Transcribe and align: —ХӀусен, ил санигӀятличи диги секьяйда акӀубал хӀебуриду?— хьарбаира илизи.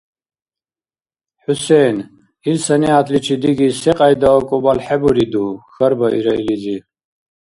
—ХӀусен, 1.43 1.95
ил 2.49 2.57
санигӀятличи 2.65 3.35
диги 3.41 3.67
секьяйда 3.81 4.29
акӀубал 4.37 4.79
хӀебуриду?— 4.85 5.45
хьарбаира 5.73 6.33
илизи. 6.39 6.77